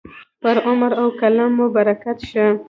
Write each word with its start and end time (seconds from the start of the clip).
پر 0.41 0.55
عمر 0.69 0.91
او 1.01 1.07
قلم 1.19 1.49
مو 1.57 1.65
برکت 1.75 2.17
شه. 2.29 2.45